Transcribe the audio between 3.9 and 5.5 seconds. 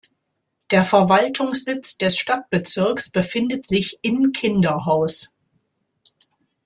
in Kinderhaus.